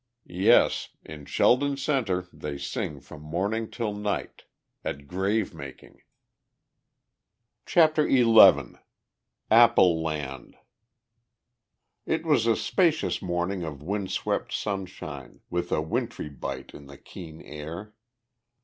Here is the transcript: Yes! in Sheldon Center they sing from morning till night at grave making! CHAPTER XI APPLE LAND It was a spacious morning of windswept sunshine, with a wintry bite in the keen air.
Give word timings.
Yes! 0.25 0.89
in 1.05 1.25
Sheldon 1.25 1.77
Center 1.77 2.27
they 2.33 2.57
sing 2.57 3.01
from 3.01 3.21
morning 3.21 3.69
till 3.69 3.93
night 3.93 4.45
at 4.83 5.07
grave 5.07 5.53
making! 5.53 6.01
CHAPTER 7.67 8.09
XI 8.09 8.77
APPLE 9.51 10.01
LAND 10.01 10.57
It 12.07 12.25
was 12.25 12.47
a 12.47 12.55
spacious 12.55 13.21
morning 13.21 13.61
of 13.63 13.83
windswept 13.83 14.51
sunshine, 14.51 15.41
with 15.51 15.71
a 15.71 15.83
wintry 15.83 16.29
bite 16.29 16.73
in 16.73 16.87
the 16.87 16.97
keen 16.97 17.39
air. 17.43 17.93